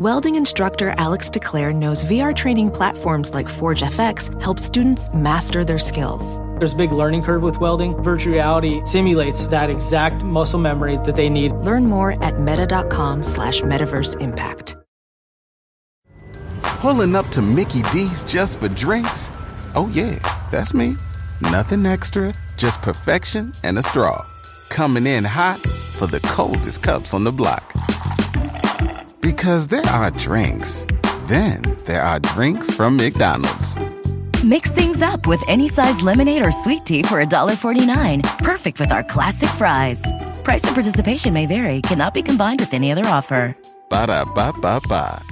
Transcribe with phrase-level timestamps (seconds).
[0.00, 5.78] Welding instructor Alex DeClaire knows VR training platforms like Forge FX help students master their
[5.78, 6.38] skills.
[6.58, 8.02] There's a big learning curve with welding.
[8.02, 11.52] Virtual reality simulates that exact muscle memory that they need.
[11.52, 14.74] Learn more at meta.com slash metaverse impact.
[16.62, 19.28] Pulling up to Mickey D's just for drinks?
[19.74, 20.18] Oh yeah,
[20.50, 20.96] that's me.
[21.42, 24.26] Nothing extra, just perfection and a straw.
[24.70, 25.60] Coming in hot
[25.98, 27.70] for the coldest cups on the block.
[29.20, 30.86] Because there are drinks.
[31.26, 33.76] Then there are drinks from McDonald's.
[34.42, 38.38] Mix things up with any size lemonade or sweet tea for $1.49.
[38.38, 40.02] Perfect with our classic fries.
[40.42, 43.54] Price and participation may vary, cannot be combined with any other offer.
[43.90, 45.22] Ba da ba ba ba.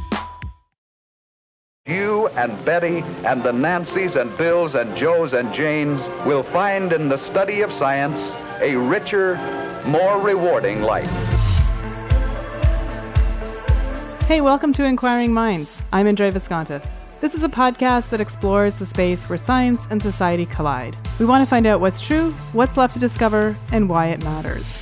[1.86, 7.09] You and Betty and the Nancys and Bills and Joes and Janes will find in
[7.09, 9.36] the study of science a richer,
[9.86, 11.27] more rewarding life.
[14.28, 15.82] Hey, welcome to Inquiring Minds.
[15.91, 17.00] I'm Indre Viskontas.
[17.23, 20.98] This is a podcast that explores the space where science and society collide.
[21.19, 24.78] We want to find out what's true, what's left to discover, and why it matters.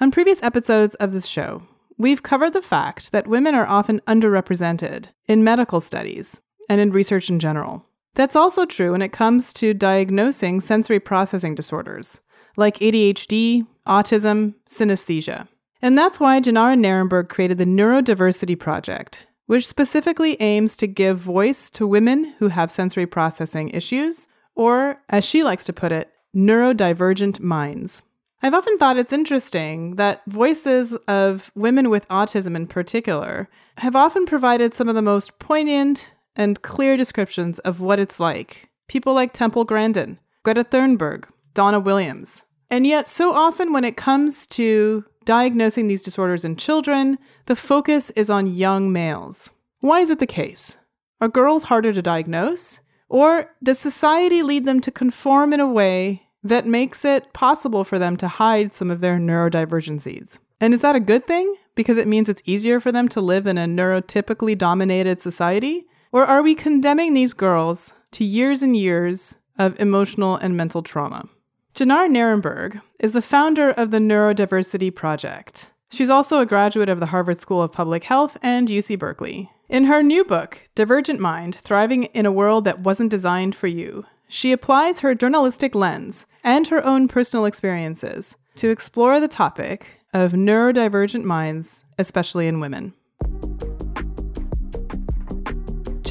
[0.00, 1.64] On previous episodes of this show,
[1.98, 7.28] we've covered the fact that women are often underrepresented in medical studies and in research
[7.28, 7.84] in general.
[8.14, 12.20] That's also true when it comes to diagnosing sensory processing disorders
[12.56, 15.48] like ADHD, autism, synesthesia.
[15.80, 21.70] And that's why Jenara Nerenberg created the Neurodiversity Project, which specifically aims to give voice
[21.70, 27.40] to women who have sensory processing issues, or, as she likes to put it, neurodivergent
[27.40, 28.02] minds.
[28.42, 34.26] I've often thought it's interesting that voices of women with autism in particular have often
[34.26, 38.70] provided some of the most poignant and clear descriptions of what it's like.
[38.88, 42.42] People like Temple Grandin, Greta Thunberg, Donna Williams.
[42.70, 48.10] And yet, so often when it comes to diagnosing these disorders in children, the focus
[48.10, 49.50] is on young males.
[49.80, 50.78] Why is it the case?
[51.20, 52.80] Are girls harder to diagnose?
[53.08, 57.98] Or does society lead them to conform in a way that makes it possible for
[57.98, 60.38] them to hide some of their neurodivergencies?
[60.60, 61.54] And is that a good thing?
[61.74, 65.86] Because it means it's easier for them to live in a neurotypically dominated society?
[66.12, 71.26] Or are we condemning these girls to years and years of emotional and mental trauma?
[71.74, 75.70] Jenara Nerenberg is the founder of the Neurodiversity Project.
[75.90, 79.50] She's also a graduate of the Harvard School of Public Health and UC Berkeley.
[79.70, 84.04] In her new book, Divergent Mind Thriving in a World That Wasn't Designed for You,
[84.28, 90.32] she applies her journalistic lens and her own personal experiences to explore the topic of
[90.32, 92.92] neurodivergent minds, especially in women.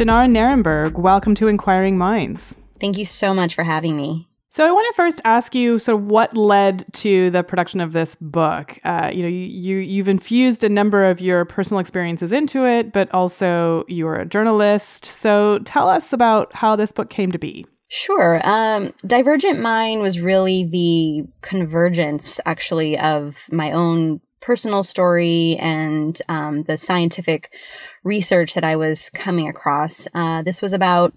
[0.02, 2.56] Jenara Nerenberg, welcome to Inquiring Minds.
[2.80, 4.28] Thank you so much for having me.
[4.50, 7.94] So I want to first ask you sort of what led to the production of
[7.94, 8.80] this book.
[8.84, 12.92] Uh, you know, you, you you've infused a number of your personal experiences into it,
[12.92, 15.06] but also you're a journalist.
[15.06, 17.68] So tell us about how this book came to be.
[17.88, 18.42] Sure.
[18.44, 26.64] Um, Divergent Mind was really the convergence, actually, of my own personal story and um,
[26.64, 27.54] the scientific
[28.04, 30.08] research that I was coming across.
[30.14, 31.14] Uh, this was about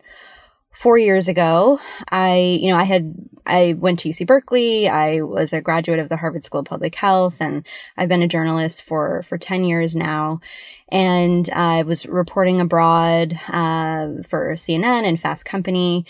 [0.74, 1.78] four years ago.
[2.10, 3.14] I, you know, I had,
[3.46, 4.88] I went to UC Berkeley.
[4.88, 7.64] I was a graduate of the Harvard School of Public Health and
[7.96, 10.40] I've been a journalist for, for 10 years now.
[10.88, 16.06] And I was reporting abroad, uh, for CNN and Fast Company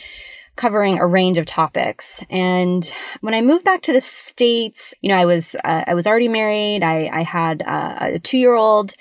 [0.57, 2.25] covering a range of topics.
[2.31, 6.07] And when I moved back to the States, you know, I was, uh, I was
[6.07, 6.83] already married.
[6.83, 8.95] I, I had uh, a two year old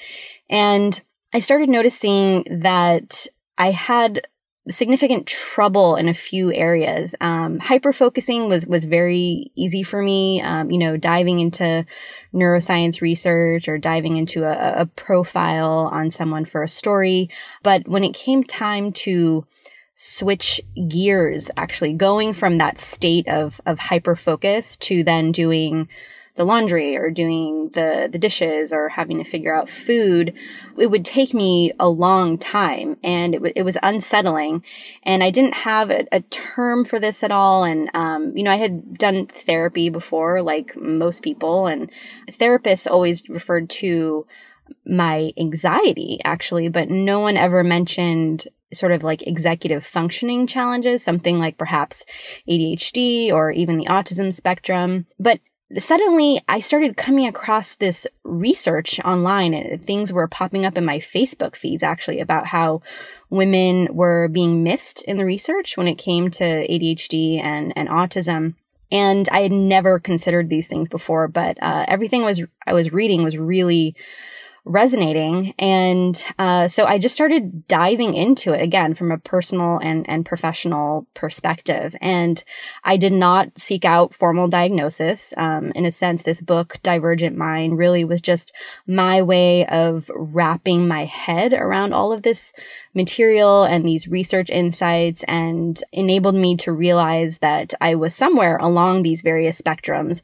[0.49, 0.99] and
[1.33, 3.25] I started noticing that
[3.57, 4.27] I had
[4.69, 7.15] significant trouble in a few areas.
[7.19, 10.41] Um, hyper focusing was was very easy for me.
[10.41, 11.85] Um, you know, diving into
[12.33, 17.29] neuroscience research or diving into a, a profile on someone for a story.
[17.63, 19.45] But when it came time to
[19.95, 25.89] switch gears, actually going from that state of of hyper focus to then doing
[26.35, 30.33] the laundry or doing the, the dishes or having to figure out food,
[30.77, 34.63] it would take me a long time and it, w- it was unsettling.
[35.03, 37.63] And I didn't have a, a term for this at all.
[37.63, 41.91] And, um, you know, I had done therapy before, like most people, and
[42.31, 44.25] therapists always referred to
[44.85, 51.37] my anxiety actually, but no one ever mentioned sort of like executive functioning challenges, something
[51.37, 52.05] like perhaps
[52.49, 55.05] ADHD or even the autism spectrum.
[55.19, 55.39] But
[55.81, 60.99] suddenly I started coming across this research online and things were popping up in my
[60.99, 62.81] Facebook feeds actually about how
[63.29, 68.55] women were being missed in the research when it came to ADHD and, and autism.
[68.91, 73.23] And I had never considered these things before, but uh, everything was I was reading
[73.23, 73.95] was really
[74.65, 75.53] resonating.
[75.59, 80.25] And uh, so I just started diving into it again from a personal and, and
[80.25, 81.95] professional perspective.
[81.99, 82.41] And
[82.83, 85.33] I did not seek out formal diagnosis.
[85.35, 88.53] Um, in a sense, this book, Divergent Mind, really was just
[88.87, 92.53] my way of wrapping my head around all of this
[92.93, 99.01] material and these research insights and enabled me to realize that I was somewhere along
[99.01, 100.21] these various spectrums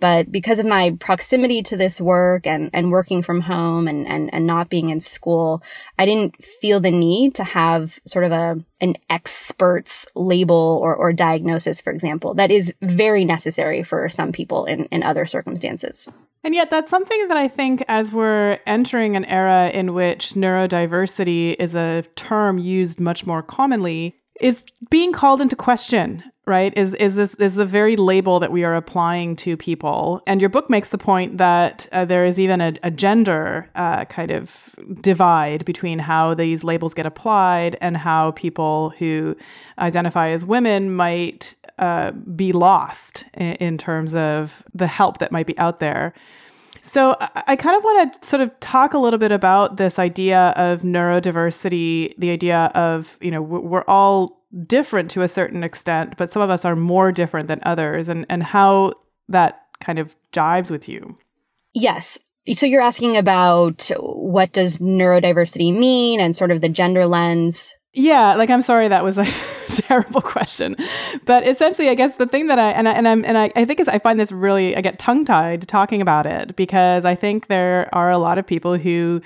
[0.00, 4.32] but because of my proximity to this work and, and working from home and, and,
[4.32, 5.62] and not being in school,
[5.98, 11.12] I didn't feel the need to have sort of a, an expert's label or, or
[11.12, 16.08] diagnosis, for example, that is very necessary for some people in, in other circumstances.
[16.42, 21.54] And yet, that's something that I think as we're entering an era in which neurodiversity
[21.58, 27.14] is a term used much more commonly, is being called into question right is is
[27.14, 30.20] this is the very label that we are applying to people.
[30.26, 34.04] And your book makes the point that uh, there is even a, a gender uh,
[34.04, 39.36] kind of divide between how these labels get applied and how people who
[39.78, 45.46] identify as women might uh, be lost in, in terms of the help that might
[45.46, 46.12] be out there.
[46.82, 49.98] So I, I kind of want to sort of talk a little bit about this
[49.98, 56.16] idea of neurodiversity, the idea of, you know, we're all different to a certain extent,
[56.16, 58.92] but some of us are more different than others, and, and how
[59.28, 61.18] that kind of jives with you.
[61.72, 62.18] Yes.
[62.54, 68.34] So you're asking about what does neurodiversity mean and sort of the gender lens yeah,
[68.34, 69.24] like I'm sorry that was a
[69.82, 70.76] terrible question,
[71.24, 73.64] but essentially, I guess the thing that I and I and I'm and I, I
[73.64, 77.16] think is I find this really I get tongue tied talking about it because I
[77.16, 79.20] think there are a lot of people who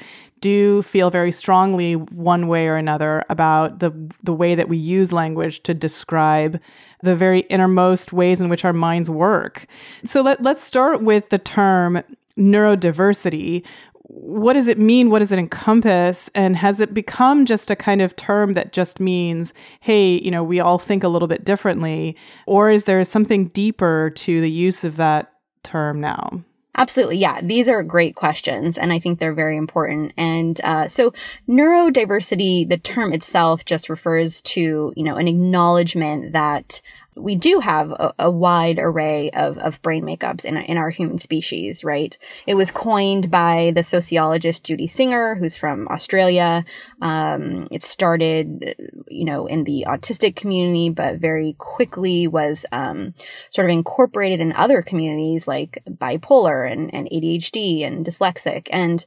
[0.44, 3.90] do feel very strongly one way or another about the
[4.22, 6.60] the way that we use language to describe
[7.02, 9.64] the very innermost ways in which our minds work.
[10.04, 12.02] So let let's start with the term
[12.36, 13.64] neurodiversity.
[14.02, 15.08] What does it mean?
[15.08, 16.28] What does it encompass?
[16.34, 20.44] And has it become just a kind of term that just means, hey, you know,
[20.44, 22.18] we all think a little bit differently?
[22.44, 25.32] Or is there something deeper to the use of that
[25.62, 26.44] term now?
[26.76, 27.18] Absolutely.
[27.18, 27.40] Yeah.
[27.40, 28.78] These are great questions.
[28.78, 30.12] And I think they're very important.
[30.16, 31.12] And, uh, so
[31.48, 36.80] neurodiversity, the term itself just refers to, you know, an acknowledgement that
[37.16, 41.18] we do have a, a, wide array of, of brain makeups in, in our human
[41.18, 42.16] species, right?
[42.46, 46.64] It was coined by the sociologist Judy Singer, who's from Australia.
[47.00, 48.74] Um, it started,
[49.08, 53.14] you know, in the autistic community, but very quickly was um,
[53.50, 58.68] sort of incorporated in other communities like bipolar and, and ADHD and dyslexic.
[58.72, 59.04] And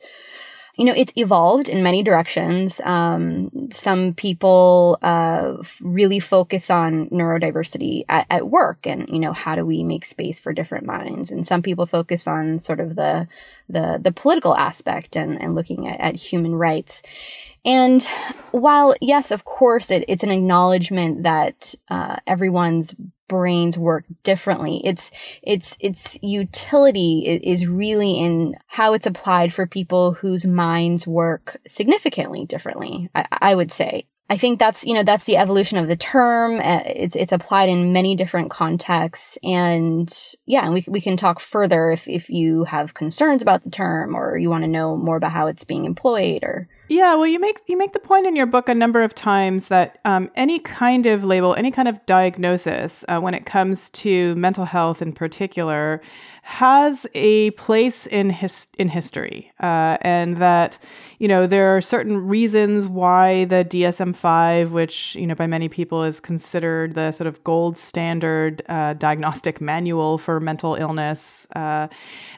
[0.78, 2.80] you know, it's evolved in many directions.
[2.84, 9.56] Um, some people uh, really focus on neurodiversity at, at, work, and you know, how
[9.56, 11.32] do we make space for different minds?
[11.32, 13.28] And some people focus on sort of the
[13.70, 17.02] the, the political aspect and, and looking at, at human rights.
[17.68, 18.02] And
[18.52, 22.96] while, yes, of course, it, it's an acknowledgement that uh, everyone's
[23.28, 25.12] brains work differently, its
[25.44, 32.46] its its utility is really in how it's applied for people whose minds work significantly
[32.46, 33.10] differently.
[33.14, 34.08] I, I would say.
[34.30, 36.60] I think that's, you know, that's the evolution of the term.
[36.60, 39.38] Uh, it's, it's applied in many different contexts.
[39.42, 40.14] And
[40.46, 44.16] yeah, and we, we can talk further if, if you have concerns about the term
[44.16, 46.70] or you want to know more about how it's being employed or.
[46.90, 49.68] Yeah, well, you make you make the point in your book a number of times
[49.68, 54.34] that um, any kind of label, any kind of diagnosis, uh, when it comes to
[54.36, 56.02] mental health in particular,
[56.44, 60.80] has a place in his in history, uh, and that
[61.20, 65.68] you know there are certain reasons why the DSM five, which you know by many
[65.68, 71.90] people is considered the sort of gold standard uh, diagnostic manual for mental illness, uh,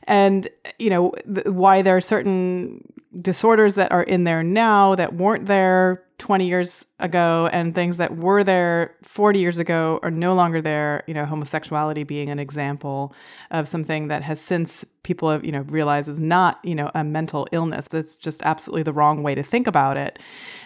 [0.06, 0.48] and
[0.80, 2.84] you know th- why there are certain
[3.22, 8.18] disorders that are in there now that weren't there 20 years ago and things that
[8.18, 11.04] were there 40 years ago are no longer there.
[11.08, 13.16] You know homosexuality being an example
[13.52, 17.04] of something that has since people have you know realized is not you know a
[17.04, 20.20] mental illness it's just absolutely the wrong way to think about it.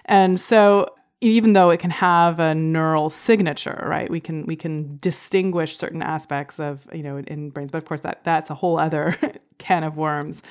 [0.05, 0.87] And so
[1.21, 6.01] even though it can have a neural signature right we can we can distinguish certain
[6.01, 9.15] aspects of you know in brains but of course that that's a whole other
[9.57, 10.41] can of worms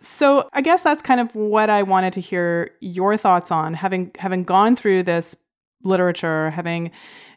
[0.00, 4.10] so I guess that's kind of what I wanted to hear your thoughts on having
[4.18, 5.36] having gone through this
[5.82, 6.90] literature, having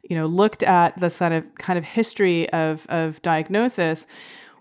[0.03, 4.05] you know looked at the kind of kind of history of of diagnosis.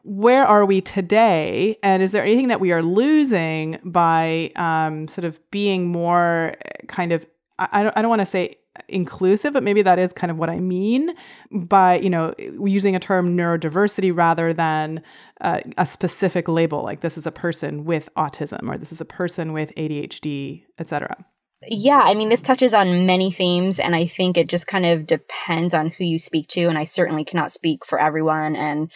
[0.02, 1.76] Where are we today?
[1.82, 6.54] And is there anything that we are losing by um, sort of being more
[6.88, 7.26] kind of
[7.58, 8.56] I don't, I don't want to say
[8.88, 11.14] inclusive, but maybe that is kind of what I mean
[11.50, 15.02] by, you know, using a term neurodiversity rather than
[15.40, 19.04] uh, a specific label, like this is a person with autism or this is a
[19.04, 21.24] person with ADHD, etc.
[21.68, 25.06] Yeah, I mean, this touches on many themes, and I think it just kind of
[25.06, 26.68] depends on who you speak to.
[26.68, 28.56] And I certainly cannot speak for everyone.
[28.56, 28.90] And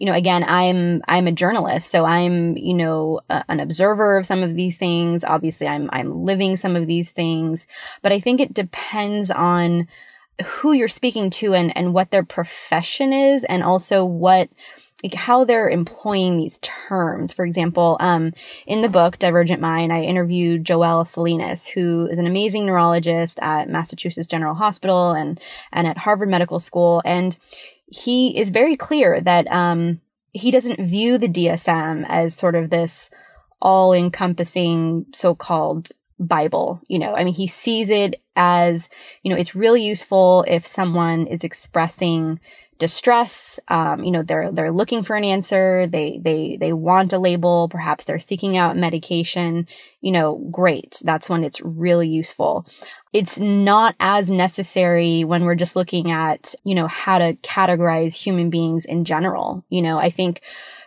[0.00, 1.90] you know, again, I'm, I'm a journalist.
[1.90, 5.22] So I'm, you know, a, an observer of some of these things.
[5.24, 7.66] Obviously, I'm, I'm living some of these things,
[8.00, 9.88] but I think it depends on
[10.42, 14.48] who you're speaking to and, and what their profession is and also what,
[15.04, 17.34] like how they're employing these terms.
[17.34, 18.32] For example, um,
[18.66, 23.68] in the book Divergent Mind, I interviewed Joel Salinas, who is an amazing neurologist at
[23.68, 25.38] Massachusetts General Hospital and
[25.72, 27.36] and at Harvard Medical School, and
[27.90, 30.00] he is very clear that um,
[30.32, 33.10] he doesn't view the DSM as sort of this
[33.60, 36.80] all encompassing so called Bible.
[36.86, 38.88] You know, I mean, he sees it as,
[39.22, 42.40] you know, it's really useful if someone is expressing
[42.78, 43.60] distress.
[43.68, 45.86] Um, you know, they're, they're looking for an answer.
[45.86, 47.68] They, they, they want a label.
[47.68, 49.66] Perhaps they're seeking out medication.
[50.00, 51.02] You know, great.
[51.04, 52.66] That's when it's really useful
[53.12, 58.50] it's not as necessary when we're just looking at, you know, how to categorize human
[58.50, 59.64] beings in general.
[59.68, 60.42] You know, I think,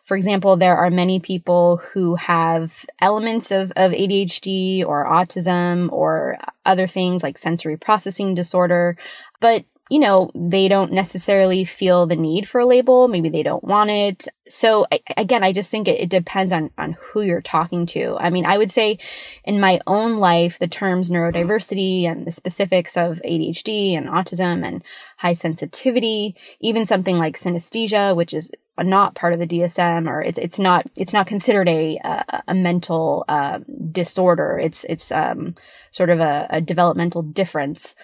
[0.06, 6.38] for example, there are many people who have elements of, of ADHD or autism or
[6.66, 8.98] other things like sensory processing disorder,
[9.42, 13.08] but you know, they don't necessarily feel the need for a label.
[13.08, 14.28] Maybe they don't want it.
[14.50, 18.18] So I, again, I just think it, it, depends on, on who you're talking to.
[18.20, 18.98] I mean, I would say
[19.44, 24.84] in my own life, the terms neurodiversity and the specifics of ADHD and autism and
[25.18, 28.50] high sensitivity, even something like synesthesia, which is
[28.80, 32.54] not part of the DSM or it's, it's not, it's not considered a, a, a
[32.56, 33.60] mental, uh,
[33.92, 34.60] disorder.
[34.60, 35.56] It's, it's, um,
[35.92, 37.96] sort of a, a developmental difference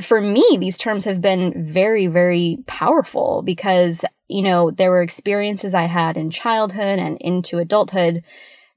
[0.00, 5.74] for me, these terms have been very, very powerful because, you know, there were experiences
[5.74, 8.22] I had in childhood and into adulthood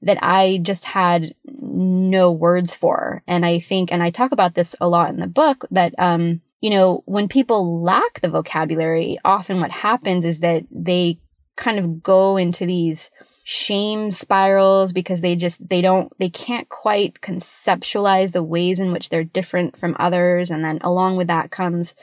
[0.02, 3.22] that I just had no words for.
[3.26, 6.40] And I think, and I talk about this a lot in the book that, um,
[6.60, 11.18] you know, when people lack the vocabulary, often what happens is that they
[11.56, 13.10] kind of go into these
[13.44, 19.10] shame spirals because they just they don't they can't quite conceptualize the ways in which
[19.10, 20.50] they're different from others.
[20.50, 21.94] And then along with that comes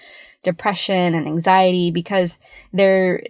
[0.44, 2.38] depression and anxiety because
[2.74, 3.24] they're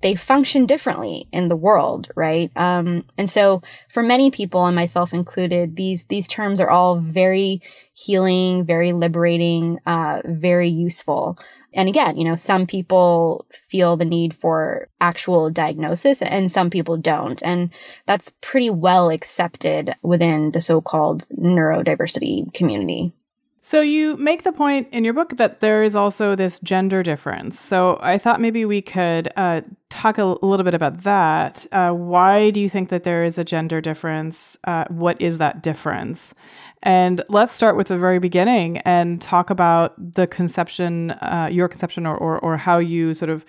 [0.00, 2.50] they function differently in the world right?
[2.56, 7.60] Um, and so for many people and myself included these these terms are all very
[7.92, 11.38] healing very liberating uh, very useful
[11.74, 16.96] and again, you know, some people feel the need for actual diagnosis and some people
[16.96, 17.42] don't.
[17.42, 17.70] And
[18.06, 23.12] that's pretty well accepted within the so-called neurodiversity community.
[23.66, 27.58] So you make the point in your book that there is also this gender difference.
[27.58, 31.66] So I thought maybe we could uh, talk a, little bit about that.
[31.72, 34.56] Uh, why do you think that there is a gender difference?
[34.68, 36.32] Uh, what is that difference?
[36.84, 42.06] And let's start with the very beginning and talk about the conception, uh, your conception,
[42.06, 43.44] or, or, or how you sort of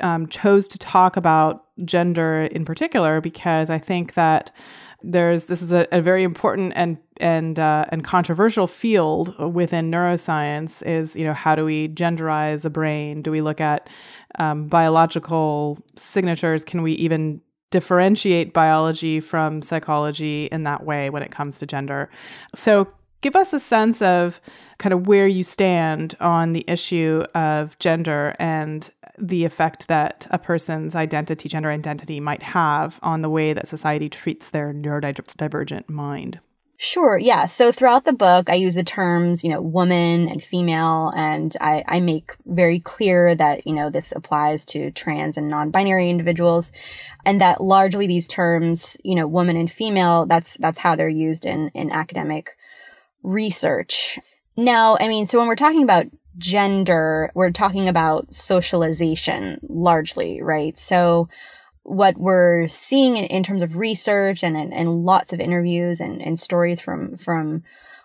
[0.00, 4.50] um, chose to talk about gender in particular, because I think that
[5.04, 10.84] there's this is a, a very important and and uh, and controversial field within neuroscience
[10.86, 13.22] is you know how do we genderize a brain?
[13.22, 13.88] Do we look at
[14.38, 16.64] um, biological signatures?
[16.64, 17.40] Can we even
[17.70, 22.10] differentiate biology from psychology in that way when it comes to gender?
[22.54, 22.92] So
[23.22, 24.40] give us a sense of
[24.78, 30.38] kind of where you stand on the issue of gender and the effect that a
[30.38, 36.40] person's identity, gender identity, might have on the way that society treats their neurodivergent mind.
[36.78, 37.44] Sure, yeah.
[37.44, 41.84] So throughout the book, I use the terms, you know, woman and female, and I,
[41.86, 46.72] I make very clear that, you know, this applies to trans and non-binary individuals,
[47.24, 51.46] and that largely these terms, you know, woman and female, that's, that's how they're used
[51.46, 52.56] in, in academic
[53.22, 54.18] research.
[54.56, 56.06] Now, I mean, so when we're talking about
[56.38, 60.78] gender, we're talking about socialization largely, right?
[60.78, 61.28] So
[61.82, 66.22] what we're seeing in, in terms of research and, and, and lots of interviews and,
[66.22, 67.62] and stories from, from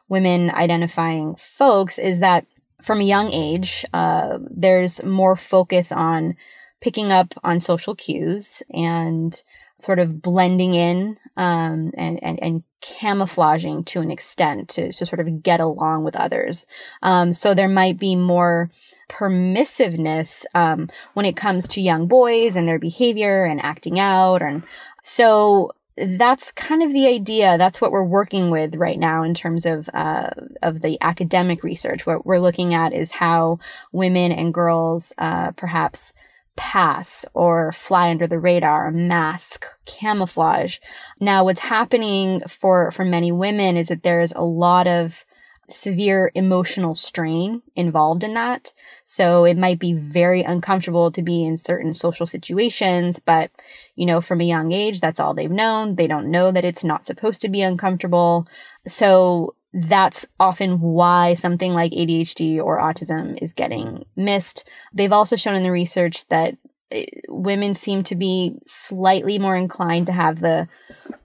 [0.09, 2.45] women identifying folks is that
[2.81, 6.35] from a young age, uh, there's more focus on
[6.79, 9.41] picking up on social cues and
[9.77, 15.19] sort of blending in um, and, and, and camouflaging to an extent to, to sort
[15.19, 16.65] of get along with others.
[17.01, 18.69] Um, so there might be more
[19.09, 24.41] permissiveness um, when it comes to young boys and their behavior and acting out.
[24.41, 24.63] And
[25.03, 27.57] so that's kind of the idea.
[27.57, 30.29] That's what we're working with right now in terms of uh,
[30.61, 32.05] of the academic research.
[32.05, 33.59] What we're looking at is how
[33.91, 36.13] women and girls uh, perhaps
[36.57, 40.79] pass or fly under the radar, mask, camouflage.
[41.21, 45.23] Now, what's happening for for many women is that there's a lot of
[45.69, 48.73] severe emotional strain involved in that.
[49.03, 53.51] So it might be very uncomfortable to be in certain social situations, but
[53.95, 55.95] you know, from a young age, that's all they've known.
[55.95, 58.47] They don't know that it's not supposed to be uncomfortable.
[58.87, 64.67] So that's often why something like ADHD or autism is getting missed.
[64.93, 66.57] They've also shown in the research that
[66.91, 70.67] eh, women seem to be slightly more inclined to have the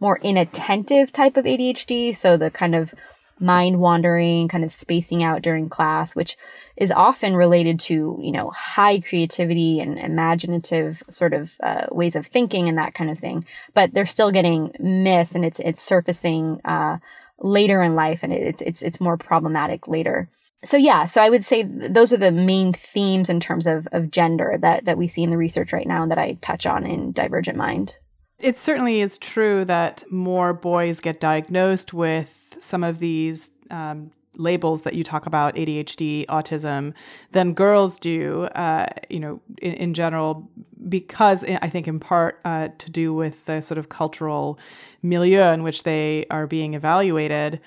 [0.01, 2.15] more inattentive type of ADHD.
[2.15, 2.93] So the kind of
[3.39, 6.37] mind wandering, kind of spacing out during class, which
[6.77, 12.27] is often related to, you know, high creativity and imaginative sort of uh, ways of
[12.27, 13.45] thinking and that kind of thing.
[13.75, 16.99] But they're still getting missed and it's, it's surfacing, uh,
[17.43, 20.31] later in life and it's, it's, it's more problematic later.
[20.65, 24.11] So yeah, so I would say those are the main themes in terms of, of
[24.11, 26.87] gender that, that we see in the research right now and that I touch on
[26.87, 27.97] in Divergent Mind.
[28.39, 34.83] It certainly is true that more boys get diagnosed with some of these um, labels
[34.83, 36.95] that you talk about ADHD, autism,
[37.33, 40.49] than girls do, uh, you know, in, in, general,
[40.89, 44.59] because I think in part uh, to do with the sort of cultural
[45.03, 47.61] milieu in which they are being evaluated.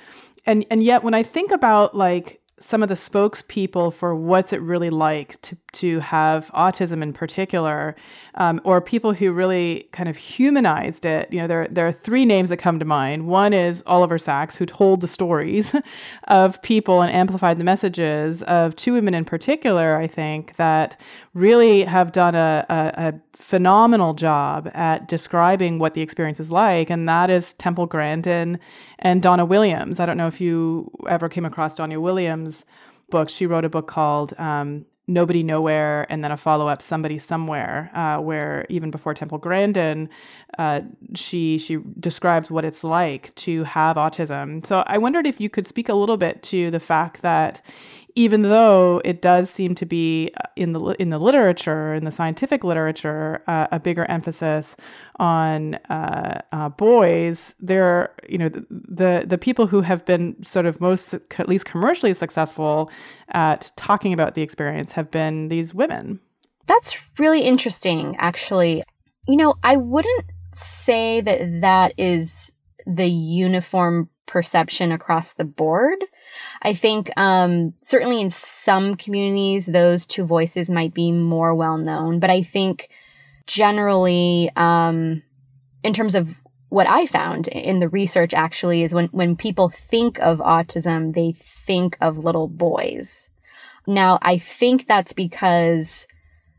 [0.46, 4.62] And, and yet, when I think about like some of the spokespeople for what's it
[4.62, 7.96] really like to to have autism in particular,
[8.36, 11.32] um, or people who really kind of humanized it.
[11.34, 13.28] You know, there there are three names that come to mind.
[13.28, 15.76] One is Oliver Sacks, who told the stories
[16.30, 19.98] of people and amplified the messages of two women in particular.
[19.98, 21.00] I think that
[21.34, 26.90] really have done a, a, a phenomenal job at describing what the experience is like,
[26.90, 28.60] and that is Temple Grandin
[29.00, 30.00] and Donna Williams.
[30.00, 32.45] I don't know if you ever came across Donna Williams'
[33.10, 33.34] books.
[33.34, 37.92] She wrote a book called um, Nobody Nowhere, and then a follow up, Somebody Somewhere,
[37.94, 40.10] uh, where even before Temple Grandin,
[40.58, 40.82] uh,
[41.14, 44.66] she she describes what it's like to have autism.
[44.66, 47.62] So I wondered if you could speak a little bit to the fact that
[48.16, 52.12] even though it does seem to be uh, in the in the literature in the
[52.12, 54.76] scientific literature uh, a bigger emphasis
[55.18, 60.66] on uh, uh, boys there you know the, the, the people who have been sort
[60.66, 62.90] of most at least commercially successful
[63.30, 66.20] at talking about the experience have been these women.
[66.68, 68.84] That's really interesting actually.
[69.28, 72.54] You know i wouldn't say that that is
[72.86, 75.98] the uniform perception across the board
[76.62, 82.20] I think um, certainly in some communities, those two voices might be more well known,
[82.20, 82.90] but I think
[83.48, 85.22] generally, um,
[85.84, 86.36] in terms of
[86.70, 91.34] what I found in the research actually is when, when people think of autism, they
[91.38, 93.30] think of little boys.
[93.88, 96.08] Now, I think that's because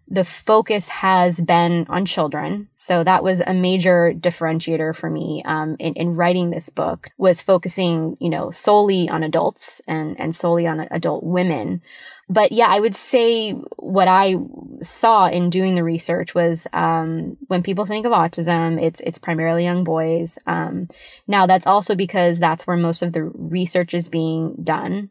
[0.09, 2.69] the focus has been on children.
[2.77, 7.43] So that was a major differentiator for me um, in, in writing this book was
[7.43, 11.83] focusing, you know, solely on adults and, and solely on adult women.
[12.29, 14.35] But yeah, I would say what I
[14.83, 19.63] saw in doing the research was um, when people think of autism, it's it's primarily
[19.63, 20.37] young boys.
[20.47, 20.89] Um,
[21.29, 25.11] now that's also because that's where most of the research is being done.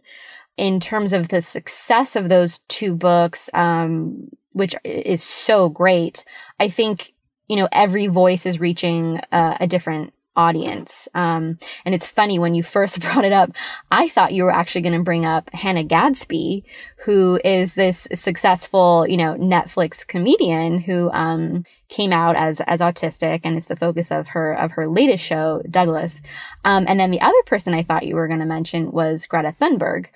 [0.58, 6.24] In terms of the success of those two books, um, which is so great.
[6.60, 7.14] I think,
[7.50, 11.08] you know, every voice is reaching uh, a different audience.
[11.14, 13.52] Um, and it's funny when you first brought it up,
[13.92, 16.64] I thought you were actually going to bring up Hannah Gadsby,
[17.06, 23.42] who is this successful, you know, Netflix comedian who, um, came out as, as autistic
[23.44, 26.22] and it's the focus of her, of her latest show, Douglas.
[26.64, 29.54] Um, and then the other person I thought you were going to mention was Greta
[29.60, 30.08] Thunberg,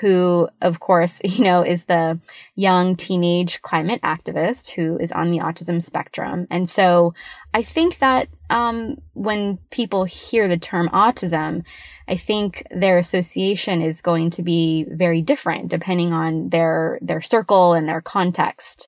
[0.00, 2.18] who, of course, you know, is the
[2.54, 6.46] young teenage climate activist who is on the autism spectrum.
[6.50, 7.14] And so
[7.52, 11.64] I think that um, when people hear the term autism,
[12.08, 17.74] I think their association is going to be very different depending on their their circle
[17.74, 18.87] and their context.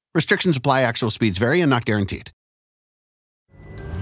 [0.13, 2.31] Restrictions apply, actual speeds vary and not guaranteed.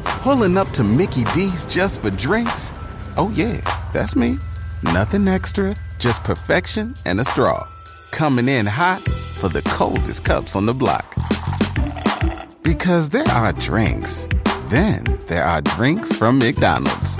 [0.03, 2.71] Pulling up to Mickey D's just for drinks?
[3.15, 3.61] Oh, yeah,
[3.93, 4.37] that's me.
[4.83, 7.67] Nothing extra, just perfection and a straw.
[8.11, 11.15] Coming in hot for the coldest cups on the block.
[12.63, 14.27] Because there are drinks,
[14.69, 17.19] then there are drinks from McDonald's.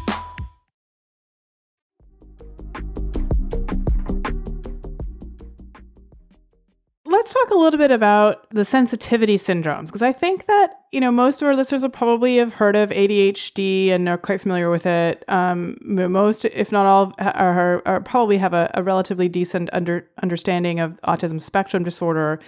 [7.11, 11.11] Let's talk a little bit about the sensitivity syndromes because I think that you know
[11.11, 14.85] most of our listeners will probably have heard of ADHD and are quite familiar with
[14.85, 15.25] it.
[15.27, 20.79] Um, most, if not all, are, are probably have a, a relatively decent under, understanding
[20.79, 22.39] of autism spectrum disorder,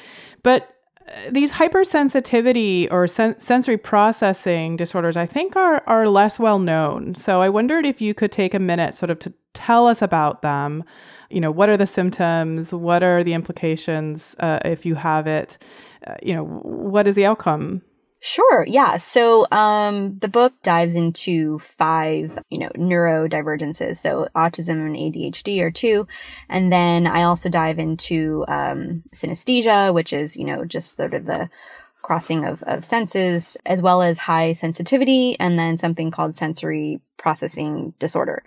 [0.44, 0.74] but
[1.30, 7.16] these hypersensitivity or sen- sensory processing disorders, I think, are are less well known.
[7.16, 10.42] So I wondered if you could take a minute, sort of, to tell us about
[10.42, 10.84] them.
[11.30, 12.74] You know, what are the symptoms?
[12.74, 15.58] What are the implications uh, if you have it?
[16.06, 17.82] Uh, you know, what is the outcome?
[18.26, 18.66] Sure.
[18.66, 18.96] Yeah.
[18.96, 23.98] So, um, the book dives into five, you know, neurodivergences.
[23.98, 26.08] So autism and ADHD are two.
[26.48, 31.26] And then I also dive into, um, synesthesia, which is, you know, just sort of
[31.26, 31.50] the
[32.02, 37.94] crossing of, of senses, as well as high sensitivity, and then something called sensory processing
[38.00, 38.44] disorder.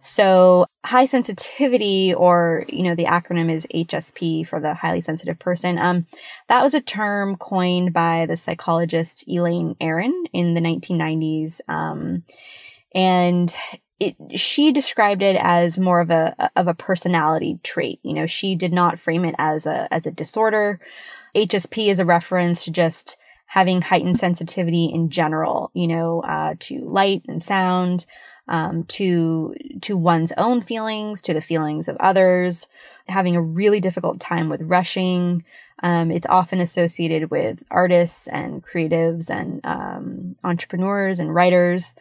[0.00, 5.78] So high sensitivity, or, you know, the acronym is HSP for the highly sensitive person.
[5.78, 6.06] Um,
[6.48, 11.60] that was a term coined by the psychologist Elaine Aron in the 1990s.
[11.68, 12.22] Um,
[12.94, 13.54] and
[13.98, 17.98] it, she described it as more of a, of a personality trait.
[18.02, 20.80] You know, she did not frame it as a, as a disorder.
[21.34, 26.80] HSP is a reference to just having heightened sensitivity in general, you know, uh, to
[26.80, 28.04] light and sound,
[28.48, 32.68] um, to to one's own feelings, to the feelings of others,
[33.08, 35.44] having a really difficult time with rushing.
[35.82, 41.94] Um, it's often associated with artists and creatives and um, entrepreneurs and writers.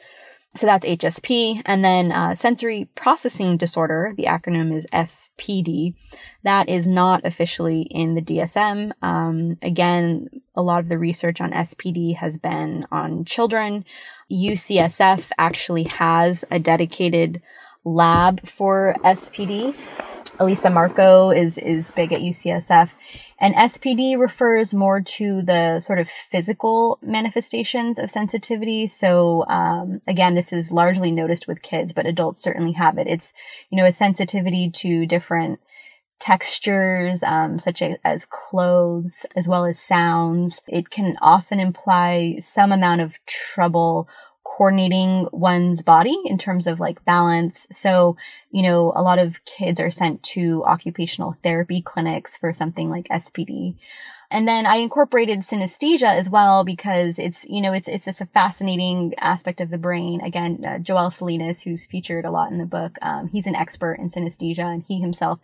[0.56, 1.62] So that's HSP.
[1.66, 5.96] And then uh, sensory processing disorder, the acronym is SPD.
[6.44, 8.94] That is not officially in the DSM.
[9.02, 13.84] Um, again, a lot of the research on SPD has been on children.
[14.32, 17.42] UCSF actually has a dedicated
[17.84, 19.74] lab for SPD.
[20.38, 22.90] Elysa Marco is, is big at UCSF.
[23.38, 28.88] And SPD refers more to the sort of physical manifestations of sensitivity.
[28.88, 33.08] So, um, again, this is largely noticed with kids, but adults certainly have it.
[33.08, 33.34] It's,
[33.70, 35.60] you know, a sensitivity to different
[36.20, 40.62] textures, um, such as clothes, as well as sounds.
[40.68, 44.08] It can often imply some amount of trouble
[44.44, 47.68] coordinating one's body in terms of like balance.
[47.74, 48.16] So,
[48.52, 53.08] you know, a lot of kids are sent to occupational therapy clinics for something like
[53.10, 53.76] SPD.
[54.32, 58.26] And then I incorporated synesthesia as well because it's, you know, it's, it's just a
[58.26, 60.22] fascinating aspect of the brain.
[60.22, 63.94] Again, uh, Joel Salinas, who's featured a lot in the book, um, he's an expert
[63.94, 65.40] in synesthesia and he himself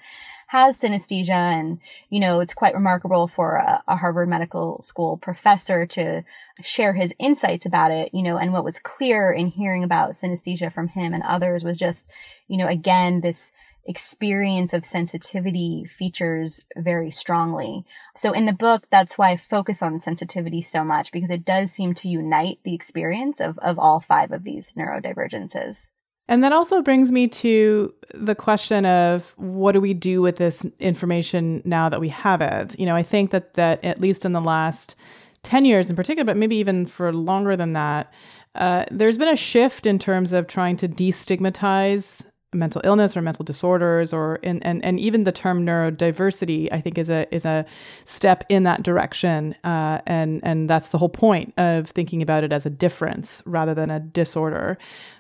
[0.52, 1.30] has synesthesia.
[1.30, 6.26] And, you know, it's quite remarkable for a, a, Harvard Medical School professor to
[6.62, 10.70] share his insights about it, you know, and what was clear in hearing about synesthesia
[10.70, 12.06] from him and others was just,
[12.50, 13.54] you know, again, this
[13.86, 17.86] experience of sensitivity features very strongly.
[18.14, 21.72] So in the book, that's why I focus on sensitivity so much because it does
[21.72, 25.88] seem to unite the experience of, of all five of these neurodivergences.
[26.28, 30.66] And that also brings me to the question of what do we do with this
[30.80, 32.80] information now that we have it?
[32.80, 34.96] You know, I think that that at least in the last
[35.44, 38.14] 10 years in particular, but maybe even for longer than that,
[38.56, 43.46] uh, there's been a shift in terms of trying to destigmatize mental illness or mental
[43.46, 47.66] disorders or and, and and even the term neurodiversity I think is a is a
[48.04, 52.52] step in that direction uh, and and that's the whole point of thinking about it
[52.52, 54.78] as a difference rather than a disorder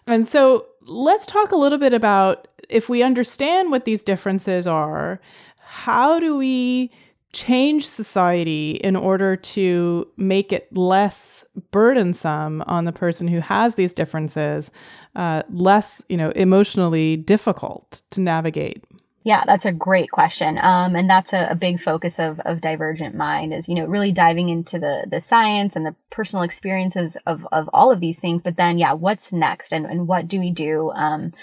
[0.08, 5.20] and so let's talk a little bit about if we understand what these differences are
[5.58, 6.92] how do we
[7.34, 13.94] change society in order to make it less burdensome on the person who has these
[13.94, 14.70] differences,
[15.16, 18.84] uh, less, you know, emotionally difficult to navigate?
[19.24, 20.58] Yeah, that's a great question.
[20.58, 24.12] Um, and that's a, a, big focus of, of Divergent Mind is, you know, really
[24.12, 28.42] diving into the, the science and the personal experiences of, of all of these things.
[28.42, 30.92] But then, yeah, what's next and, and what do we do?
[30.96, 31.34] Um,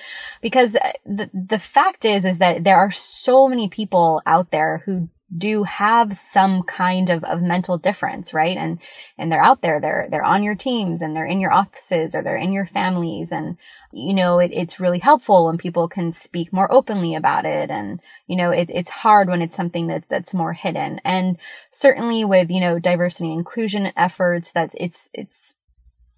[0.43, 0.73] because
[1.07, 5.63] the, the fact is, is that there are so many people out there who do
[5.65, 8.57] have some kind of, of mental difference, right?
[8.57, 8.79] And,
[9.19, 12.23] and they're out there, they're, they're on your teams and they're in your offices or
[12.23, 13.31] they're in your families.
[13.31, 13.59] And,
[13.93, 17.71] you know, it, it's really helpful when people can speak more openly about it.
[17.71, 20.99] And, you know, it, it's hard when it's something that, that's more hidden.
[21.05, 21.37] And
[21.71, 25.55] certainly with, you know, diversity and inclusion efforts, that it's, it's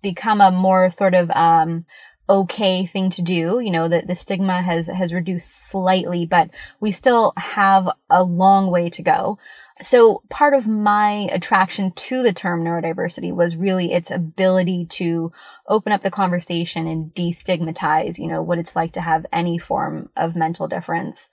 [0.02, 1.84] become a more sort of, um,
[2.30, 3.60] okay thing to do.
[3.60, 8.70] You know, that the stigma has, has reduced slightly, but we still have a long
[8.70, 9.38] way to go.
[9.82, 15.32] So part of my attraction to the term neurodiversity was really its ability to
[15.68, 20.10] open up the conversation and destigmatize, you know, what it's like to have any form
[20.16, 21.30] of mental difference.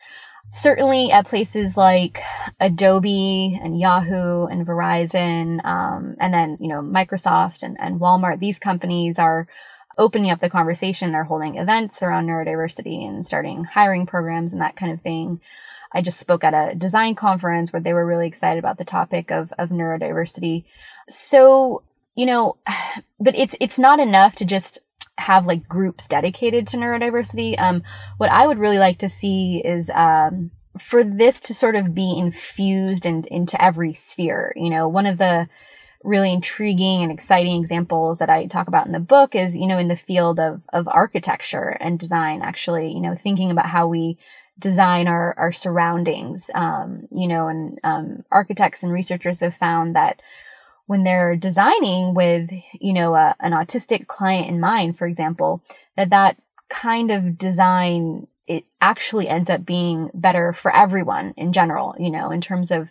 [0.49, 2.21] Certainly at places like
[2.61, 8.59] Adobe and Yahoo and Verizon, um, and then, you know, Microsoft and, and Walmart, these
[8.59, 9.45] companies are
[9.97, 11.11] opening up the conversation.
[11.11, 15.41] They're holding events around neurodiversity and starting hiring programs and that kind of thing.
[15.93, 19.31] I just spoke at a design conference where they were really excited about the topic
[19.31, 20.65] of, of neurodiversity.
[21.09, 21.83] So,
[22.15, 22.57] you know,
[23.19, 24.79] but it's, it's not enough to just
[25.17, 27.59] have like groups dedicated to neurodiversity.
[27.59, 27.83] Um,
[28.17, 32.15] what I would really like to see is, um, for this to sort of be
[32.15, 34.53] infused in, into every sphere.
[34.55, 35.49] You know, one of the,
[36.03, 39.77] really intriguing and exciting examples that I talk about in the book is, you know,
[39.77, 44.17] in the field of, of architecture and design, actually, you know, thinking about how we
[44.59, 50.21] design our, our surroundings, um, you know, and, um, architects and researchers have found that
[50.87, 55.61] when they're designing with, you know, a, an autistic client in mind, for example,
[55.95, 56.37] that that
[56.69, 62.31] kind of design, it actually ends up being better for everyone in general, you know,
[62.31, 62.89] in terms of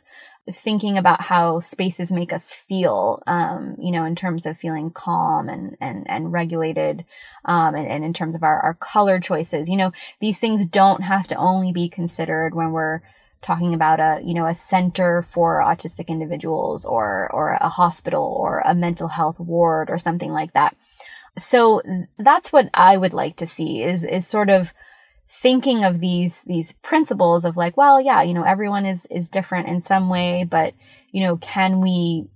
[0.55, 5.49] thinking about how spaces make us feel, um, you know, in terms of feeling calm
[5.49, 7.05] and, and, and regulated,
[7.45, 11.03] um, and, and in terms of our, our color choices, you know, these things don't
[11.03, 13.01] have to only be considered when we're
[13.43, 18.63] talking about a, you know, a center for autistic individuals or, or a hospital or
[18.65, 20.77] a mental health ward or something like that.
[21.39, 21.83] So
[22.19, 24.73] that's what I would like to see is, is sort of,
[25.29, 29.69] thinking of these these principles of like well yeah you know everyone is is different
[29.69, 30.73] in some way but
[31.11, 32.27] you know can we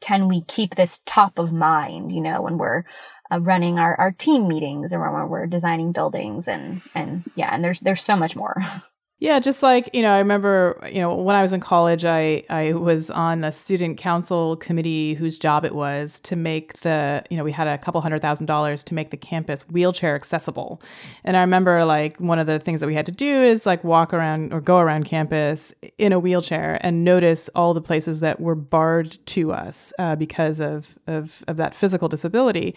[0.00, 2.84] can we keep this top of mind you know when we're
[3.30, 7.62] uh, running our, our team meetings or when we're designing buildings and and yeah and
[7.62, 8.56] there's there's so much more
[9.22, 12.42] Yeah, just like, you know, I remember, you know, when I was in college, I,
[12.48, 17.36] I was on a student council committee whose job it was to make the, you
[17.36, 20.80] know, we had a couple hundred thousand dollars to make the campus wheelchair accessible.
[21.22, 23.84] And I remember like one of the things that we had to do is like
[23.84, 28.40] walk around or go around campus in a wheelchair and notice all the places that
[28.40, 32.74] were barred to us uh, because of, of, of that physical disability.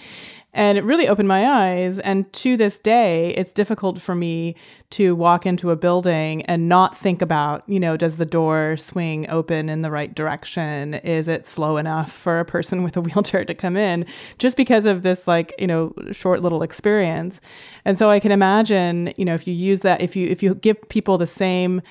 [0.53, 1.99] And it really opened my eyes.
[1.99, 4.55] And to this day, it's difficult for me
[4.91, 9.27] to walk into a building and not think about, you know, does the door swing
[9.27, 10.93] open in the right direction?
[10.95, 14.05] Is it slow enough for a person with a wheelchair to come in?
[14.37, 17.41] Just because of this, like, you know, short little experience.
[17.85, 20.55] And so I can imagine, you know, if you use that, if you if you
[20.55, 21.81] give people the same,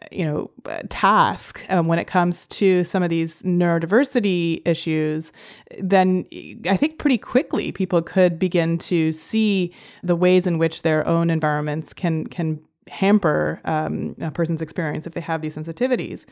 [0.00, 0.50] uh, you know,
[0.88, 5.32] task um, when it comes to some of these neurodiversity issues,
[5.78, 6.24] then
[6.68, 9.72] I think pretty quickly people could begin to see
[10.02, 15.14] the ways in which their own environments can can hamper um, a person's experience if
[15.14, 16.26] they have these sensitivities.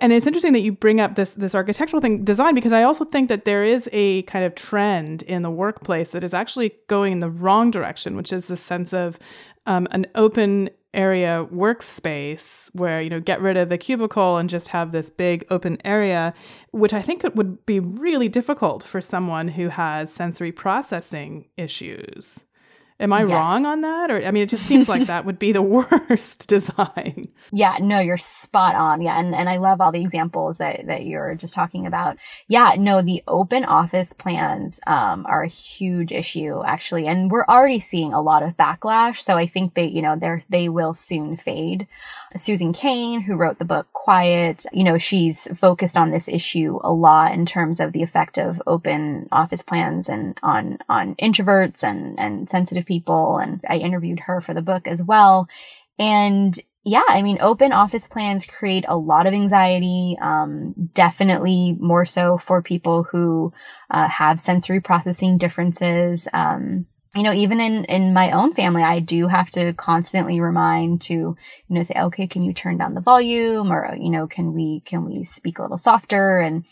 [0.00, 3.04] And it's interesting that you bring up this this architectural thing design because I also
[3.04, 7.12] think that there is a kind of trend in the workplace that is actually going
[7.12, 9.18] in the wrong direction, which is the sense of
[9.66, 14.68] um, an open area workspace where you know get rid of the cubicle and just
[14.68, 16.32] have this big open area
[16.70, 22.44] which i think it would be really difficult for someone who has sensory processing issues
[23.00, 23.30] Am I yes.
[23.30, 24.10] wrong on that?
[24.10, 25.62] Or I mean, it just seems like that would be the
[26.08, 27.28] worst design.
[27.52, 29.02] Yeah, no, you're spot on.
[29.02, 32.18] Yeah, and, and I love all the examples that, that you're just talking about.
[32.48, 37.78] Yeah, no, the open office plans um, are a huge issue actually, and we're already
[37.78, 39.20] seeing a lot of backlash.
[39.20, 41.86] So I think they, you know, they they will soon fade.
[42.36, 46.92] Susan Cain, who wrote the book Quiet, you know, she's focused on this issue a
[46.92, 52.18] lot in terms of the effect of open office plans and on on introverts and
[52.18, 53.38] and sensitive people.
[53.38, 55.48] And I interviewed her for the book as well.
[55.98, 62.06] And yeah, I mean, open office plans create a lot of anxiety, um, definitely more
[62.06, 63.52] so for people who
[63.90, 66.26] uh, have sensory processing differences.
[66.32, 71.00] Um, you know, even in, in my own family, I do have to constantly remind
[71.02, 71.36] to, you
[71.68, 75.04] know, say, okay, can you turn down the volume or, you know, can we, can
[75.04, 76.38] we speak a little softer?
[76.38, 76.64] And,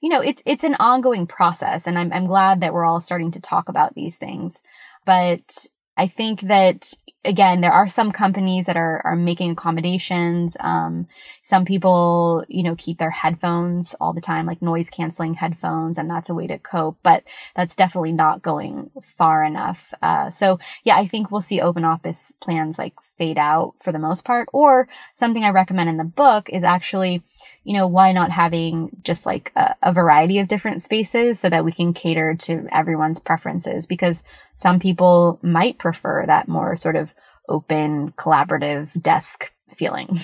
[0.00, 1.86] you know, it's, it's an ongoing process.
[1.86, 4.62] And I'm, I'm glad that we're all starting to talk about these things.
[5.04, 6.92] But I think that
[7.24, 10.56] again, there are some companies that are, are making accommodations.
[10.60, 11.06] Um,
[11.42, 16.08] some people, you know, keep their headphones all the time, like noise canceling headphones, and
[16.08, 17.24] that's a way to cope, but
[17.56, 19.94] that's definitely not going far enough.
[20.02, 23.98] Uh, so yeah, I think we'll see open office plans like fade out for the
[23.98, 27.22] most part, or something I recommend in the book is actually,
[27.64, 31.64] you know, why not having just like a, a, variety of different spaces so that
[31.64, 33.86] we can cater to everyone's preferences?
[33.86, 34.22] Because
[34.54, 37.13] some people might prefer that more sort of
[37.48, 40.18] open, collaborative desk feeling.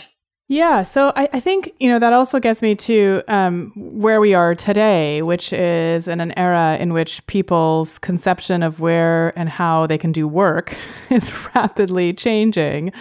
[0.51, 4.35] Yeah, so I, I, think you know that also gets me to um, where we
[4.35, 9.87] are today, which is in an era in which people's conception of where and how
[9.87, 10.75] they can do work
[11.11, 12.93] is rapidly changing,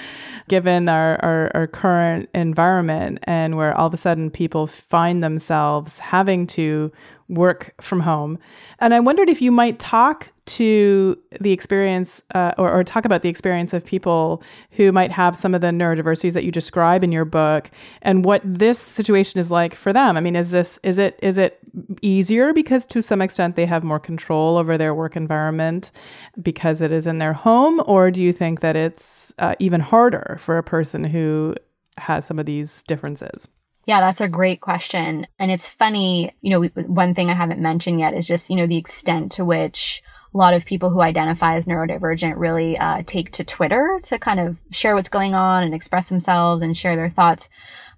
[0.47, 5.97] given our, our, our current environment, and where all of a sudden people find themselves
[5.97, 6.91] having to
[7.29, 8.39] work from home.
[8.79, 13.21] And I wondered if you might talk to the experience uh, or, or, talk about
[13.21, 17.11] the experience of people who might have some of the neurodiversities that you describe in
[17.11, 17.69] your book
[18.01, 20.17] and what this situation is like for them.
[20.17, 21.59] I mean, is this is it is it
[22.01, 25.91] easier because to some extent they have more control over their work environment
[26.41, 30.37] because it is in their home, or do you think that it's uh, even harder
[30.39, 31.53] for a person who
[31.97, 33.47] has some of these differences?
[33.85, 35.25] Yeah, that's a great question.
[35.39, 38.67] And it's funny, you know, one thing I haven't mentioned yet is just, you know,
[38.67, 43.31] the extent to which a lot of people who identify as neurodivergent really uh, take
[43.31, 47.09] to Twitter to kind of share what's going on and express themselves and share their
[47.09, 47.49] thoughts.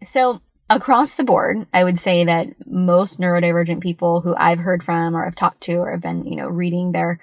[0.04, 5.16] So across the board, I would say that most neurodivergent people who I've heard from
[5.16, 7.20] or I've talked to or have been, you know, reading their,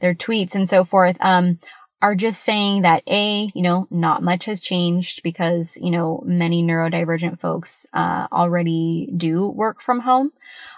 [0.00, 1.58] their tweets and so forth, um,
[2.02, 6.60] are just saying that A, you know, not much has changed because, you know, many
[6.60, 10.32] neurodivergent folks, uh, already do work from home.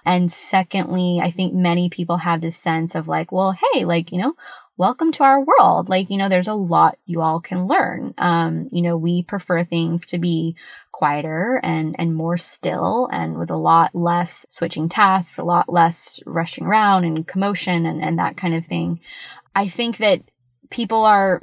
[0.04, 4.18] And secondly, I think many people have this sense of like, well, hey, like, you
[4.18, 4.34] know,
[4.76, 5.88] welcome to our world.
[5.88, 8.12] Like, you know, there's a lot you all can learn.
[8.18, 10.56] Um, you know, we prefer things to be
[10.92, 16.20] quieter and, and more still and with a lot less switching tasks, a lot less
[16.26, 19.00] rushing around and commotion and, and that kind of thing.
[19.56, 20.20] I think that
[20.74, 21.40] people are,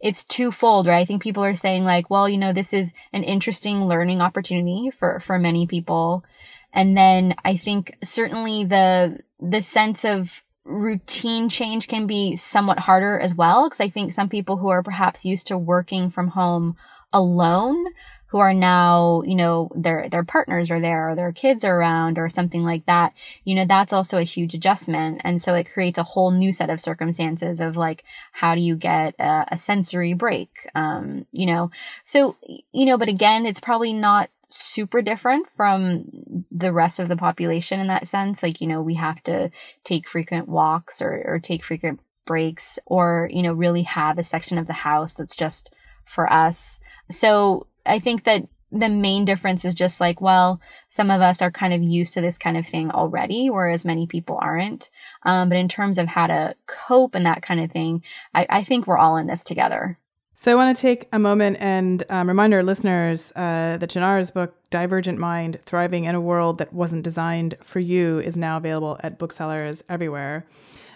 [0.00, 1.00] it's twofold, right?
[1.00, 4.90] I think people are saying like, well, you know, this is an interesting learning opportunity
[4.90, 6.24] for, for many people.
[6.72, 13.20] And then I think certainly the, the sense of routine change can be somewhat harder
[13.20, 13.68] as well.
[13.68, 16.76] Cause I think some people who are perhaps used to working from home
[17.12, 17.84] alone
[18.30, 22.16] who are now, you know, their, their partners are there or their kids are around
[22.16, 23.12] or something like that,
[23.44, 25.20] you know, that's also a huge adjustment.
[25.24, 28.76] And so it creates a whole new set of circumstances of like, how do you
[28.76, 30.68] get a, a sensory break?
[30.76, 31.72] Um, you know,
[32.04, 32.36] so,
[32.72, 37.80] you know, but again, it's probably not super different from the rest of the population
[37.80, 38.44] in that sense.
[38.44, 39.50] Like, you know, we have to
[39.82, 44.56] take frequent walks or, or take frequent breaks or, you know, really have a section
[44.56, 46.80] of the house that's just for us.
[47.10, 51.50] So I think that the main difference is just like, well, some of us are
[51.50, 54.90] kind of used to this kind of thing already, whereas many people aren't.
[55.24, 58.64] Um, but in terms of how to cope and that kind of thing, I, I
[58.64, 59.98] think we're all in this together.
[60.36, 64.30] So I want to take a moment and um, remind our listeners uh, that Jenara's
[64.30, 68.98] book, Divergent Mind Thriving in a World That Wasn't Designed for You, is now available
[69.00, 70.46] at booksellers everywhere.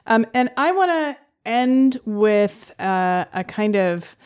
[0.07, 4.17] Um, and I want to end with uh, a kind of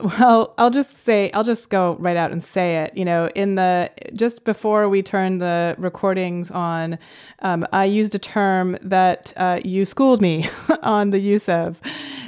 [0.00, 2.96] well, I'll just say, I'll just go right out and say it.
[2.96, 6.98] You know, in the just before we turned the recordings on,
[7.40, 10.50] um, I used a term that uh, you schooled me
[10.82, 11.80] on the use of.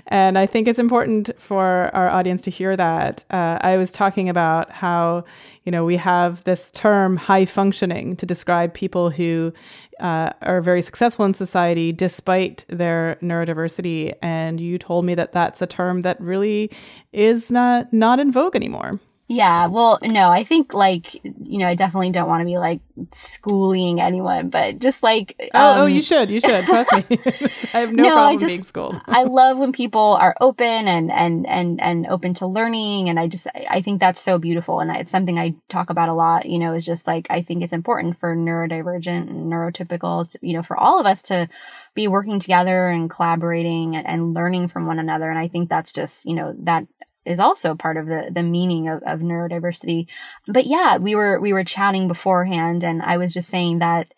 [0.07, 3.25] And I think it's important for our audience to hear that.
[3.31, 5.25] Uh, I was talking about how,
[5.69, 9.53] you know, we have this term high functioning to describe people who
[10.01, 14.15] uh, are very successful in society despite their neurodiversity.
[14.23, 16.71] And you told me that that's a term that really
[17.13, 18.99] is not not in vogue anymore.
[19.31, 22.81] Yeah, well, no, I think like, you know, I definitely don't want to be like
[23.13, 26.31] schooling anyone, but just like Oh, um, oh, you should.
[26.31, 26.65] You should.
[26.65, 27.05] Trust me.
[27.75, 28.99] I have no, no problem just, being schooled.
[29.07, 33.27] I love when people are open and and and and open to learning and I
[33.29, 36.59] just I think that's so beautiful and it's something I talk about a lot, you
[36.59, 40.79] know, is just like I think it's important for neurodivergent and neurotypical, you know, for
[40.79, 41.51] all of us to
[41.95, 45.93] be working together and collaborating and, and learning from one another and I think that's
[45.93, 46.87] just, you know, that
[47.29, 50.07] is also part of the, the meaning of, of neurodiversity.
[50.47, 54.13] But yeah, we were, we were chatting beforehand and I was just saying that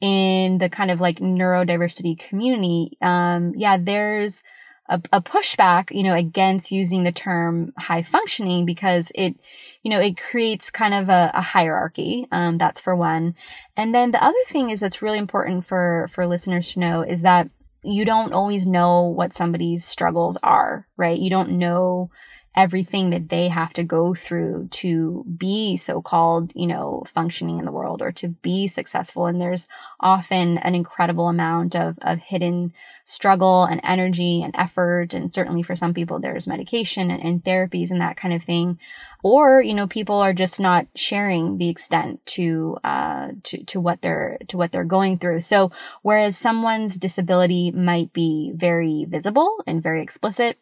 [0.00, 4.42] in the kind of like neurodiversity community, um, yeah, there's
[4.88, 9.34] a, a pushback, you know, against using the term high functioning because it,
[9.82, 12.26] you know, it creates kind of a, a hierarchy.
[12.30, 13.34] Um, that's for one.
[13.76, 17.22] And then the other thing is that's really important for, for listeners to know is
[17.22, 17.48] that
[17.82, 21.18] you don't always know what somebody's struggles are, right?
[21.18, 22.10] You don't know
[22.56, 27.66] everything that they have to go through to be so called, you know, functioning in
[27.66, 29.26] the world or to be successful.
[29.26, 29.68] And there's
[30.00, 32.72] often an incredible amount of, of hidden
[33.04, 35.12] struggle and energy and effort.
[35.12, 38.78] And certainly for some people, there's medication and, and therapies and that kind of thing.
[39.22, 44.00] Or, you know, people are just not sharing the extent to, uh, to, to what
[44.00, 45.42] they're, to what they're going through.
[45.42, 50.58] So whereas someone's disability might be very visible and very explicit,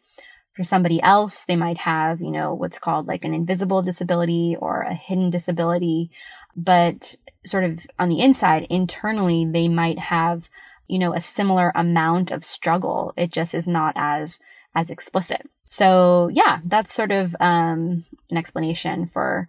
[0.55, 4.81] for somebody else, they might have, you know, what's called like an invisible disability or
[4.81, 6.11] a hidden disability.
[6.55, 10.49] But sort of on the inside, internally, they might have,
[10.87, 13.13] you know, a similar amount of struggle.
[13.17, 14.39] It just is not as,
[14.73, 15.41] as explicit.
[15.67, 19.47] So yeah, that's sort of, um, an explanation for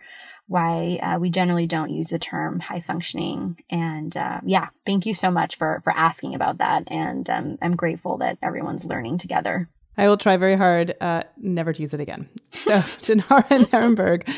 [0.48, 3.58] why uh, we generally don't use the term high functioning.
[3.70, 6.84] And uh, yeah, thank you so much for for asking about that.
[6.86, 9.68] And um, I'm grateful that everyone's learning together.
[9.98, 12.28] I will try very hard uh, never to use it again.
[12.50, 12.70] So,
[13.02, 14.28] Jenara Nerenberg,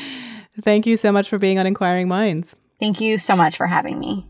[0.61, 2.55] thank you so much for being on Inquiring Minds.
[2.79, 4.25] Thank you so much for having me.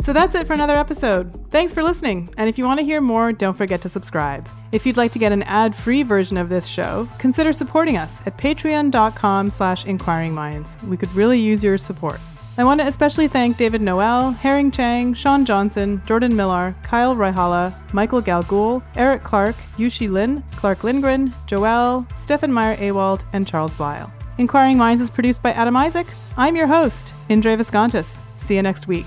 [0.00, 1.30] So that's it for another episode.
[1.50, 2.32] Thanks for listening.
[2.38, 4.48] And if you want to hear more, don't forget to subscribe.
[4.72, 8.38] If you'd like to get an ad-free version of this show, consider supporting us at
[8.38, 10.82] patreon.com slash inquiringminds.
[10.84, 12.18] We could really use your support.
[12.58, 17.74] I want to especially thank David Noel, Herring Chang, Sean Johnson, Jordan Millar, Kyle Royhala,
[17.92, 24.12] Michael Galgul, Eric Clark, Yushi Lin, Clark Lindgren, Joel, Stefan Meyer Awald, and Charles Blyle.
[24.38, 26.06] Inquiring Minds is produced by Adam Isaac.
[26.36, 28.22] I'm your host, Indre Viskontas.
[28.36, 29.06] See you next week.